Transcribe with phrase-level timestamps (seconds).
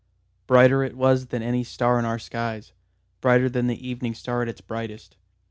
[0.47, 2.73] Brighter it was than any star in our skies;
[3.21, 5.15] brighter than the evening star at its brightest.